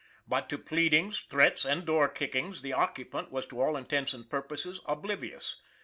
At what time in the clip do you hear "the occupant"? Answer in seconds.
2.63-3.31